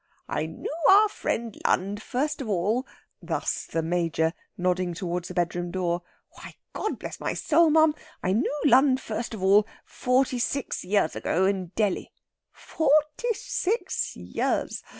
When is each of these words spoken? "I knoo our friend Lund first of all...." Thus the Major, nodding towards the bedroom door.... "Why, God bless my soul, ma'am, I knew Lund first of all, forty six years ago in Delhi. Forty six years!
"I 0.27 0.47
knoo 0.47 0.67
our 0.89 1.09
friend 1.09 1.55
Lund 1.63 2.01
first 2.01 2.41
of 2.41 2.49
all...." 2.49 2.87
Thus 3.21 3.67
the 3.67 3.83
Major, 3.83 4.33
nodding 4.57 4.95
towards 4.95 5.27
the 5.27 5.35
bedroom 5.35 5.69
door.... 5.69 6.01
"Why, 6.31 6.55
God 6.73 6.97
bless 6.97 7.19
my 7.19 7.35
soul, 7.35 7.69
ma'am, 7.69 7.93
I 8.23 8.33
knew 8.33 8.61
Lund 8.65 8.99
first 8.99 9.35
of 9.35 9.43
all, 9.43 9.67
forty 9.85 10.39
six 10.39 10.83
years 10.83 11.15
ago 11.15 11.45
in 11.45 11.67
Delhi. 11.75 12.11
Forty 12.51 13.31
six 13.35 14.15
years! 14.15 14.81